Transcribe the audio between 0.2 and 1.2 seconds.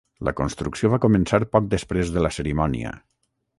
La construcció va